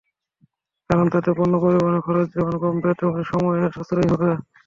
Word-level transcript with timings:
কারণ 0.89 1.05
তাতে 1.13 1.29
পণ্য 1.37 1.53
পরিবহনের 1.63 2.05
খরচ 2.05 2.27
যেমন 2.35 2.53
কমবে, 2.61 2.91
তেমনি 2.99 3.23
সময়েরও 3.31 3.73
সাশ্রয় 3.75 4.07
হবে। 4.11 4.29